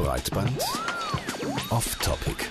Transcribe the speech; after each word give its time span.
Breitband 0.00 0.58
off 1.70 1.98
Topic. 2.00 2.48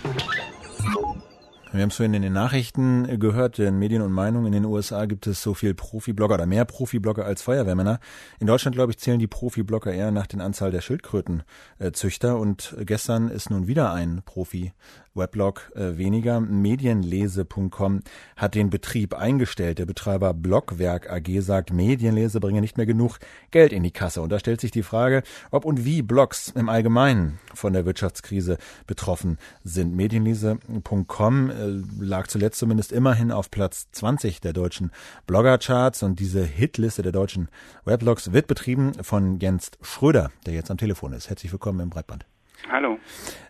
Wir 1.71 1.83
haben 1.83 1.89
es 1.89 1.97
vorhin 1.97 2.15
in 2.15 2.23
den 2.23 2.33
Nachrichten 2.33 3.19
gehört, 3.19 3.59
in 3.59 3.77
Medien 3.77 4.01
und 4.01 4.11
Meinungen, 4.11 4.47
in 4.47 4.53
den 4.53 4.65
USA 4.65 5.05
gibt 5.05 5.27
es 5.27 5.43
so 5.43 5.53
viel 5.53 5.75
Profiblogger 5.75 6.33
oder 6.33 6.47
mehr 6.47 6.65
Profiblogger 6.65 7.25
als 7.25 7.43
Feuerwehrmänner. 7.43 7.99
In 8.39 8.47
Deutschland, 8.47 8.75
glaube 8.75 8.91
ich, 8.91 8.97
zählen 8.97 9.19
die 9.19 9.27
Profiblogger 9.27 9.93
eher 9.93 10.09
nach 10.09 10.25
den 10.25 10.41
Anzahl 10.41 10.71
der 10.71 10.81
Schildkrötenzüchter. 10.81 12.39
Und 12.39 12.75
gestern 12.79 13.29
ist 13.29 13.51
nun 13.51 13.67
wieder 13.67 13.93
ein 13.93 14.23
Profi 14.25 14.73
Weblog 15.19 15.71
äh, 15.75 15.97
weniger. 15.97 16.39
Medienlese.com 16.39 18.01
hat 18.35 18.55
den 18.55 18.69
Betrieb 18.69 19.13
eingestellt. 19.13 19.79
Der 19.79 19.85
Betreiber 19.85 20.33
Blogwerk 20.33 21.11
AG 21.11 21.41
sagt, 21.41 21.71
Medienlese 21.71 22.39
bringe 22.39 22.61
nicht 22.61 22.77
mehr 22.77 22.85
genug 22.85 23.19
Geld 23.51 23.73
in 23.73 23.83
die 23.83 23.91
Kasse. 23.91 24.21
Und 24.21 24.31
da 24.31 24.39
stellt 24.39 24.61
sich 24.61 24.71
die 24.71 24.83
Frage, 24.83 25.23
ob 25.51 25.65
und 25.65 25.85
wie 25.85 26.01
Blogs 26.01 26.49
im 26.49 26.69
Allgemeinen 26.69 27.39
von 27.53 27.73
der 27.73 27.85
Wirtschaftskrise 27.85 28.57
betroffen 28.87 29.37
sind. 29.63 29.95
Medienlese.com 29.95 31.49
äh, 31.49 31.58
lag 31.99 32.27
zuletzt 32.27 32.59
zumindest 32.59 32.91
immerhin 32.91 33.31
auf 33.31 33.51
Platz 33.51 33.91
20 33.91 34.41
der 34.41 34.53
deutschen 34.53 34.91
Bloggercharts 35.27 36.03
und 36.03 36.19
diese 36.19 36.43
Hitliste 36.43 37.01
der 37.01 37.11
deutschen 37.11 37.49
Weblogs 37.85 38.33
wird 38.33 38.47
betrieben 38.47 38.93
von 39.03 39.39
Jens 39.39 39.71
Schröder, 39.81 40.31
der 40.45 40.53
jetzt 40.53 40.71
am 40.71 40.77
Telefon 40.77 41.13
ist. 41.13 41.29
Herzlich 41.29 41.51
willkommen 41.51 41.79
im 41.79 41.89
Breitband. 41.89 42.25
Hallo. 42.71 42.99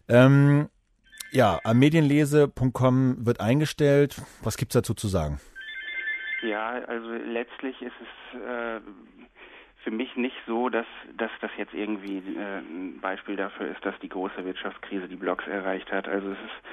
Ähm, 0.07 0.69
ja, 1.31 1.59
medienlese.com 1.71 3.25
wird 3.25 3.39
eingestellt. 3.39 4.21
Was 4.43 4.57
gibt's 4.57 4.73
dazu 4.73 4.93
zu 4.93 5.07
sagen? 5.07 5.39
Ja, 6.41 6.69
also 6.87 7.09
letztlich 7.11 7.81
ist 7.81 7.93
es 8.01 8.41
äh, 8.41 8.79
für 9.83 9.91
mich 9.91 10.15
nicht 10.15 10.35
so, 10.47 10.69
dass, 10.69 10.85
dass 11.17 11.31
das 11.41 11.51
jetzt 11.57 11.73
irgendwie 11.73 12.17
äh, 12.17 12.59
ein 12.59 12.99
Beispiel 13.01 13.35
dafür 13.35 13.67
ist, 13.67 13.83
dass 13.85 13.97
die 13.99 14.09
große 14.09 14.43
Wirtschaftskrise 14.43 15.07
die 15.07 15.15
Blogs 15.15 15.45
erreicht 15.47 15.91
hat. 15.91 16.07
Also 16.07 16.31
es 16.31 16.37
ist 16.37 16.65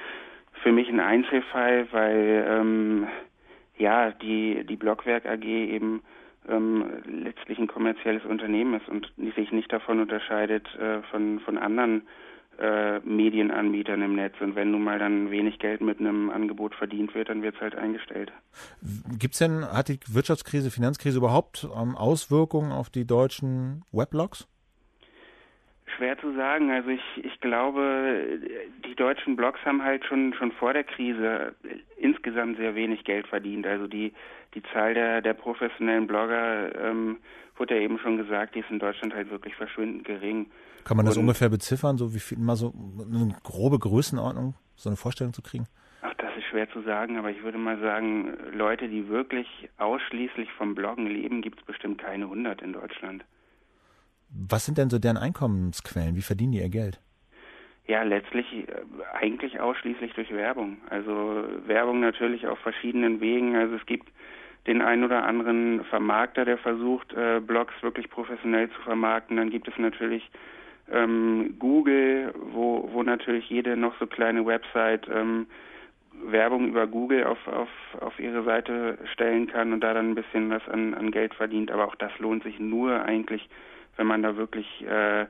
für 0.63 0.71
mich 0.71 0.89
ein 0.89 0.99
Einzelfall, 0.99 1.87
weil 1.91 2.45
ähm, 2.47 3.07
ja 3.77 4.11
die 4.11 4.65
die 4.65 4.75
Blockwerk 4.75 5.25
AG 5.25 5.43
eben 5.43 6.01
ähm, 6.47 6.85
letztlich 7.05 7.59
ein 7.59 7.67
kommerzielles 7.67 8.25
Unternehmen 8.25 8.75
ist 8.75 8.87
und 8.87 9.11
sich 9.35 9.51
nicht 9.51 9.71
davon 9.71 9.99
unterscheidet 9.99 10.67
äh, 10.75 11.01
von 11.11 11.39
von 11.41 11.57
anderen 11.57 12.03
äh, 12.59 12.99
Medienanbietern 12.99 14.01
im 14.01 14.15
Netz. 14.15 14.33
Und 14.39 14.55
wenn 14.55 14.71
nun 14.71 14.83
mal 14.83 14.97
dann 14.97 15.29
wenig 15.29 15.59
Geld 15.59 15.81
mit 15.81 15.99
einem 15.99 16.29
Angebot 16.29 16.73
verdient 16.73 17.13
wird, 17.13 17.29
dann 17.29 17.43
wird 17.43 17.55
es 17.55 17.61
halt 17.61 17.75
eingestellt. 17.75 18.31
Gibt's 19.19 19.37
denn, 19.37 19.63
hat 19.63 19.89
die 19.89 19.99
Wirtschaftskrise, 20.07 20.71
Finanzkrise 20.71 21.19
überhaupt 21.19 21.67
ähm, 21.79 21.95
Auswirkungen 21.95 22.71
auf 22.71 22.89
die 22.89 23.05
deutschen 23.05 23.83
Weblogs? 23.91 24.47
Schwer 25.97 26.17
zu 26.19 26.33
sagen. 26.35 26.71
Also 26.71 26.89
ich, 26.89 27.01
ich 27.23 27.39
glaube, 27.41 28.39
die 28.85 28.95
deutschen 28.95 29.35
Blogs 29.35 29.59
haben 29.65 29.83
halt 29.83 30.05
schon 30.05 30.33
schon 30.33 30.51
vor 30.51 30.73
der 30.73 30.83
Krise 30.83 31.55
insgesamt 31.97 32.57
sehr 32.57 32.75
wenig 32.75 33.03
Geld 33.03 33.27
verdient. 33.27 33.65
Also 33.65 33.87
die 33.87 34.13
die 34.53 34.63
Zahl 34.73 34.93
der 34.93 35.21
der 35.21 35.33
professionellen 35.33 36.07
Blogger 36.07 36.73
ähm, 36.75 37.17
wurde 37.57 37.75
ja 37.75 37.81
eben 37.81 37.99
schon 37.99 38.17
gesagt, 38.17 38.55
die 38.55 38.59
ist 38.59 38.69
in 38.69 38.79
Deutschland 38.79 39.13
halt 39.13 39.29
wirklich 39.31 39.55
verschwindend 39.55 40.05
gering. 40.05 40.47
Kann 40.83 40.97
man 40.97 41.05
das 41.05 41.17
Und, 41.17 41.23
ungefähr 41.23 41.49
beziffern, 41.49 41.97
so 41.97 42.13
wie 42.13 42.19
viel 42.19 42.37
mal 42.37 42.55
so 42.55 42.73
eine 42.99 43.35
grobe 43.43 43.79
Größenordnung, 43.79 44.53
so 44.75 44.89
eine 44.89 44.95
Vorstellung 44.95 45.33
zu 45.33 45.41
kriegen? 45.41 45.65
Ach, 46.01 46.13
das 46.17 46.29
ist 46.37 46.45
schwer 46.45 46.69
zu 46.69 46.81
sagen, 46.83 47.17
aber 47.17 47.31
ich 47.31 47.43
würde 47.43 47.57
mal 47.57 47.79
sagen, 47.79 48.37
Leute, 48.53 48.87
die 48.87 49.09
wirklich 49.09 49.47
ausschließlich 49.77 50.49
vom 50.53 50.75
Bloggen 50.75 51.07
leben, 51.07 51.41
gibt 51.41 51.59
es 51.59 51.65
bestimmt 51.65 51.99
keine 51.99 52.25
100 52.25 52.61
in 52.61 52.73
Deutschland. 52.73 53.25
Was 54.29 54.65
sind 54.65 54.77
denn 54.77 54.89
so 54.89 54.99
deren 54.99 55.17
Einkommensquellen? 55.17 56.15
Wie 56.15 56.21
verdienen 56.21 56.51
die 56.51 56.59
ihr 56.59 56.69
Geld? 56.69 56.99
Ja, 57.87 58.03
letztlich 58.03 58.45
äh, 58.53 58.65
eigentlich 59.13 59.59
ausschließlich 59.59 60.13
durch 60.13 60.31
Werbung. 60.31 60.77
Also 60.89 61.45
Werbung 61.65 62.01
natürlich 62.01 62.47
auf 62.47 62.59
verschiedenen 62.59 63.21
Wegen. 63.21 63.55
Also 63.55 63.75
es 63.75 63.85
gibt 63.85 64.09
den 64.67 64.81
einen 64.81 65.05
oder 65.05 65.23
anderen 65.23 65.85
Vermarkter, 65.85 66.43
der 66.43 66.57
versucht, 66.57 67.13
äh, 67.13 67.39
Blogs 67.39 67.73
wirklich 67.81 68.09
professionell 68.09 68.69
zu 68.71 68.81
vermarkten. 68.81 69.37
Dann 69.37 69.49
gibt 69.49 69.69
es 69.69 69.77
natürlich 69.77 70.29
ähm, 70.91 71.55
Google, 71.57 72.33
wo, 72.51 72.89
wo 72.91 73.03
natürlich 73.03 73.49
jede 73.49 73.77
noch 73.77 73.97
so 73.99 74.07
kleine 74.07 74.45
Website 74.45 75.07
ähm, 75.09 75.47
Werbung 76.25 76.67
über 76.67 76.87
Google 76.87 77.23
auf, 77.25 77.47
auf, 77.47 77.69
auf 78.01 78.19
ihre 78.19 78.43
Seite 78.43 78.97
stellen 79.13 79.47
kann 79.47 79.71
und 79.71 79.81
da 79.81 79.93
dann 79.93 80.11
ein 80.11 80.15
bisschen 80.15 80.49
was 80.49 80.67
an, 80.67 80.93
an 80.93 81.11
Geld 81.11 81.33
verdient. 81.35 81.71
Aber 81.71 81.87
auch 81.87 81.95
das 81.95 82.11
lohnt 82.19 82.43
sich 82.43 82.59
nur 82.59 83.01
eigentlich, 83.03 83.47
wenn 83.97 84.07
man 84.07 84.23
da 84.23 84.37
wirklich 84.37 84.67
äh, 84.85 85.25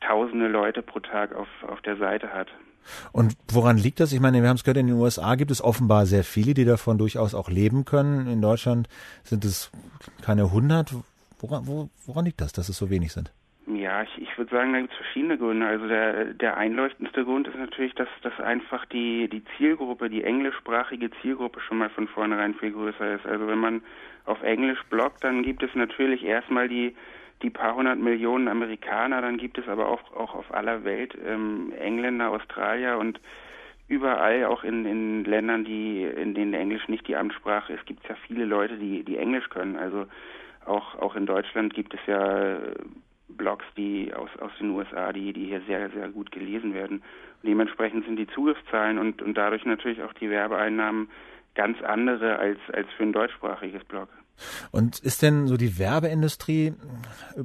tausende 0.00 0.48
Leute 0.48 0.82
pro 0.82 1.00
Tag 1.00 1.34
auf, 1.34 1.48
auf 1.68 1.80
der 1.82 1.96
Seite 1.96 2.32
hat. 2.32 2.48
Und 3.12 3.36
woran 3.52 3.76
liegt 3.76 4.00
das? 4.00 4.12
Ich 4.12 4.20
meine, 4.20 4.42
wir 4.42 4.48
haben 4.48 4.56
es 4.56 4.64
gehört, 4.64 4.78
in 4.78 4.86
den 4.86 4.96
USA 4.96 5.34
gibt 5.34 5.50
es 5.50 5.62
offenbar 5.62 6.06
sehr 6.06 6.24
viele, 6.24 6.54
die 6.54 6.64
davon 6.64 6.98
durchaus 6.98 7.34
auch 7.34 7.48
leben 7.48 7.84
können. 7.84 8.26
In 8.26 8.40
Deutschland 8.40 8.88
sind 9.22 9.44
es 9.44 9.70
keine 10.24 10.50
hundert. 10.52 10.94
Woran, 11.38 11.66
wo, 11.66 11.88
woran 12.06 12.24
liegt 12.24 12.40
das, 12.40 12.52
dass 12.52 12.68
es 12.68 12.76
so 12.76 12.90
wenig 12.90 13.12
sind? 13.12 13.32
Ja, 13.66 14.02
ich, 14.02 14.22
ich 14.22 14.36
würde 14.36 14.54
sagen, 14.54 14.72
da 14.72 14.80
gibt 14.80 14.92
es 14.92 14.96
verschiedene 14.98 15.38
Gründe. 15.38 15.66
Also 15.66 15.86
der, 15.86 16.34
der 16.34 16.56
einleuchtendste 16.56 17.24
Grund 17.24 17.46
ist 17.46 17.56
natürlich, 17.56 17.94
dass, 17.94 18.08
dass 18.22 18.38
einfach 18.40 18.84
die, 18.86 19.28
die 19.28 19.44
Zielgruppe, 19.56 20.10
die 20.10 20.24
englischsprachige 20.24 21.10
Zielgruppe 21.22 21.60
schon 21.60 21.78
mal 21.78 21.90
von 21.90 22.08
vornherein 22.08 22.54
viel 22.54 22.72
größer 22.72 23.14
ist. 23.14 23.26
Also 23.26 23.46
wenn 23.46 23.58
man 23.58 23.82
auf 24.24 24.42
Englisch 24.42 24.82
bloggt, 24.90 25.22
dann 25.22 25.42
gibt 25.42 25.62
es 25.62 25.74
natürlich 25.74 26.24
erstmal 26.24 26.68
die 26.68 26.96
die 27.42 27.50
paar 27.50 27.74
hundert 27.74 27.98
Millionen 27.98 28.48
Amerikaner, 28.48 29.22
dann 29.22 29.38
gibt 29.38 29.58
es 29.58 29.68
aber 29.68 29.88
auch, 29.88 30.14
auch 30.14 30.34
auf 30.34 30.52
aller 30.52 30.84
Welt 30.84 31.16
ähm, 31.26 31.72
Engländer, 31.78 32.30
Australier 32.30 32.98
und 32.98 33.20
überall, 33.88 34.44
auch 34.44 34.62
in, 34.62 34.86
in 34.86 35.24
Ländern, 35.24 35.64
die, 35.64 36.04
in 36.04 36.34
denen 36.34 36.54
Englisch 36.54 36.86
nicht 36.88 37.08
die 37.08 37.16
Amtssprache 37.16 37.72
ist, 37.72 37.86
gibt 37.86 38.04
es 38.04 38.10
ja 38.10 38.16
viele 38.26 38.44
Leute, 38.44 38.76
die, 38.76 39.02
die 39.02 39.16
Englisch 39.16 39.48
können. 39.50 39.76
Also 39.76 40.06
auch, 40.64 40.94
auch 40.96 41.16
in 41.16 41.26
Deutschland 41.26 41.74
gibt 41.74 41.94
es 41.94 42.00
ja 42.06 42.58
Blogs, 43.28 43.64
die 43.76 44.12
aus, 44.14 44.30
aus 44.40 44.52
den 44.60 44.70
USA, 44.70 45.12
die, 45.12 45.32
die 45.32 45.46
hier 45.46 45.62
sehr, 45.66 45.90
sehr 45.90 46.08
gut 46.08 46.30
gelesen 46.30 46.72
werden. 46.72 46.98
Und 46.98 47.48
dementsprechend 47.48 48.04
sind 48.04 48.16
die 48.16 48.28
Zugriffszahlen 48.28 48.98
und, 48.98 49.22
und 49.22 49.34
dadurch 49.36 49.64
natürlich 49.64 50.02
auch 50.02 50.12
die 50.12 50.30
Werbeeinnahmen 50.30 51.08
ganz 51.54 51.82
andere 51.82 52.38
als, 52.38 52.58
als 52.72 52.88
für 52.96 53.02
ein 53.02 53.12
deutschsprachiges 53.12 53.84
Blog. 53.84 54.08
Und 54.70 54.98
ist 54.98 55.22
denn 55.22 55.46
so 55.48 55.56
die 55.56 55.78
Werbeindustrie 55.78 56.74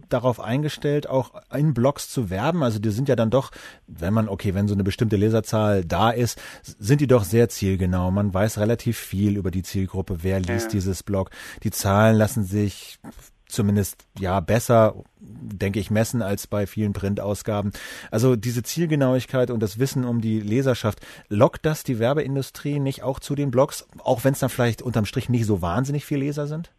darauf 0.09 0.40
eingestellt, 0.40 1.07
auch 1.07 1.31
in 1.53 1.73
Blogs 1.73 2.09
zu 2.09 2.29
werben? 2.29 2.63
Also 2.63 2.79
die 2.79 2.91
sind 2.91 3.09
ja 3.09 3.16
dann 3.16 3.29
doch, 3.29 3.51
wenn 3.88 4.13
man, 4.13 4.29
okay, 4.29 4.53
wenn 4.53 4.68
so 4.68 4.73
eine 4.73 4.84
bestimmte 4.84 5.16
Leserzahl 5.16 5.84
da 5.84 6.12
ist, 6.12 6.40
sind 6.63 7.01
die 7.01 7.07
doch 7.07 7.24
sehr 7.24 7.50
zielgenau. 7.50 8.12
Man 8.12 8.34
weiß 8.34 8.57
relativ 8.57 8.97
viel 8.97 9.38
über 9.38 9.51
die 9.51 9.63
Zielgruppe, 9.63 10.24
wer 10.24 10.40
liest 10.40 10.68
ja. 10.68 10.72
dieses 10.72 11.03
Blog. 11.03 11.29
Die 11.63 11.72
Zahlen 11.72 12.16
lassen 12.16 12.44
sich 12.44 13.00
zumindest 13.47 14.06
ja 14.19 14.40
besser, 14.40 14.95
denke 15.19 15.79
ich, 15.79 15.91
messen 15.91 16.22
als 16.22 16.47
bei 16.47 16.68
vielen 16.68 16.94
Printausgaben. 16.94 17.72
Also 18.12 18.35
diese 18.35 18.63
Zielgenauigkeit 18.63 19.51
und 19.51 19.62
das 19.62 19.79
Wissen 19.79 20.06
um 20.06 20.22
die 20.22 20.40
Leserschaft, 20.40 21.00
lockt 21.29 21.66
das 21.66 21.84
die 21.84 22.00
Werbeindustrie 22.00 22.79
nicht 22.79 23.03
auch 23.03 23.19
zu 23.19 23.35
den 23.35 23.51
Blogs, 23.51 23.88
auch 24.03 24.24
wenn 24.24 24.34
es 24.34 24.40
dann 24.40 24.50
vielleicht 24.50 24.81
unterm 24.81 25.06
Strich 25.06 25.29
nicht 25.29 25.45
so 25.45 25.62
wahnsinnig 25.62 26.06
viele 26.06 26.22
Leser 26.22 26.47
sind? 26.47 26.72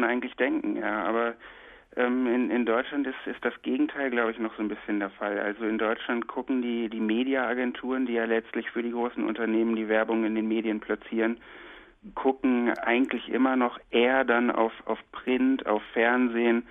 Man 0.00 0.10
eigentlich 0.10 0.34
denken, 0.36 0.76
ja, 0.76 1.04
aber 1.04 1.34
ähm, 1.96 2.26
in, 2.26 2.50
in 2.50 2.66
Deutschland 2.66 3.06
ist, 3.06 3.26
ist 3.26 3.42
das 3.42 3.54
Gegenteil, 3.62 4.10
glaube 4.10 4.30
ich, 4.30 4.38
noch 4.38 4.54
so 4.56 4.62
ein 4.62 4.68
bisschen 4.68 5.00
der 5.00 5.08
Fall. 5.10 5.38
Also 5.38 5.64
in 5.64 5.78
Deutschland 5.78 6.26
gucken 6.26 6.60
die, 6.60 6.90
die 6.90 7.00
Mediaagenturen, 7.00 8.04
die 8.04 8.12
ja 8.12 8.26
letztlich 8.26 8.70
für 8.70 8.82
die 8.82 8.90
großen 8.90 9.24
Unternehmen 9.24 9.74
die 9.74 9.88
Werbung 9.88 10.24
in 10.24 10.34
den 10.34 10.48
Medien 10.48 10.80
platzieren, 10.80 11.38
gucken 12.14 12.70
eigentlich 12.78 13.30
immer 13.30 13.56
noch 13.56 13.78
eher 13.90 14.24
dann 14.24 14.50
auf, 14.50 14.72
auf 14.84 14.98
Print, 15.12 15.66
auf 15.66 15.82
Fernsehen, 15.94 16.66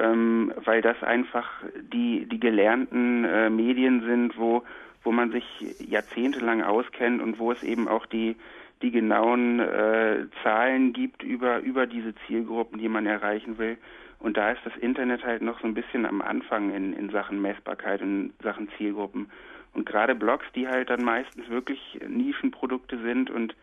ähm, 0.00 0.52
weil 0.64 0.82
das 0.82 1.00
einfach 1.04 1.48
die, 1.92 2.26
die 2.26 2.40
gelernten 2.40 3.24
äh, 3.24 3.50
Medien 3.50 4.02
sind, 4.02 4.36
wo, 4.36 4.64
wo 5.04 5.12
man 5.12 5.30
sich 5.30 5.44
jahrzehntelang 5.78 6.62
auskennt 6.62 7.22
und 7.22 7.38
wo 7.38 7.52
es 7.52 7.62
eben 7.62 7.86
auch 7.86 8.06
die, 8.06 8.34
die 8.82 8.90
genauen 8.90 9.60
äh, 9.60 10.26
Zahlen 10.42 10.92
gibt 10.92 11.22
über, 11.22 11.60
über 11.60 11.86
diese 11.86 12.14
Zielgruppen, 12.26 12.78
die 12.78 12.88
man 12.88 13.06
erreichen 13.06 13.58
will. 13.58 13.78
Und 14.18 14.36
da 14.36 14.50
ist 14.50 14.60
das 14.64 14.76
Internet 14.76 15.24
halt 15.24 15.42
noch 15.42 15.60
so 15.60 15.66
ein 15.66 15.74
bisschen 15.74 16.06
am 16.06 16.22
Anfang 16.22 16.72
in, 16.74 16.92
in 16.94 17.10
Sachen 17.10 17.42
Messbarkeit 17.42 18.00
und 18.02 18.32
Sachen 18.42 18.68
Zielgruppen. 18.76 19.30
Und 19.74 19.86
gerade 19.86 20.14
Blogs, 20.14 20.46
die 20.54 20.68
halt 20.68 20.88
dann 20.88 21.04
meistens 21.04 21.48
wirklich 21.48 21.98
Nischenprodukte 22.06 22.98
sind 23.02 23.30
und 23.30 23.54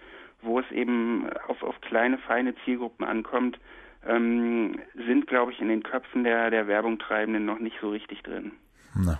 wo 0.41 0.59
es 0.59 0.69
eben 0.71 1.29
auf, 1.47 1.63
auf 1.63 1.79
kleine, 1.81 2.17
feine 2.17 2.53
Zielgruppen 2.65 3.05
ankommt, 3.05 3.59
ähm, 4.07 4.79
sind, 4.95 5.27
glaube 5.27 5.51
ich, 5.51 5.61
in 5.61 5.69
den 5.69 5.83
Köpfen 5.83 6.23
der, 6.23 6.49
der 6.49 6.67
Werbungtreibenden 6.67 7.45
noch 7.45 7.59
nicht 7.59 7.77
so 7.79 7.89
richtig 7.89 8.23
drin. 8.23 8.51
Na. 8.95 9.19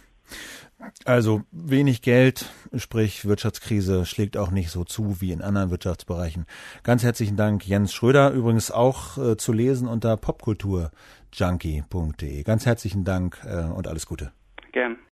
Also 1.06 1.44
wenig 1.52 2.02
Geld, 2.02 2.50
sprich 2.76 3.26
Wirtschaftskrise, 3.26 4.06
schlägt 4.06 4.36
auch 4.36 4.50
nicht 4.50 4.72
so 4.72 4.84
zu 4.84 5.22
wie 5.22 5.32
in 5.32 5.42
anderen 5.42 5.70
Wirtschaftsbereichen. 5.70 6.48
Ganz 6.84 7.04
herzlichen 7.04 7.38
Dank, 7.38 7.68
Jens 7.68 7.94
Schröder, 7.94 8.32
übrigens 8.32 8.72
auch 8.72 9.18
äh, 9.18 9.38
zu 9.38 9.54
lesen 9.54 9.88
unter 9.88 10.18
popkulturjunkie.de. 10.18 12.44
Ganz 12.44 12.66
herzlichen 12.66 13.04
Dank 13.04 13.38
äh, 13.46 13.66
und 13.66 13.88
alles 13.88 14.08
Gute. 14.08 14.32
Gern. 14.72 14.98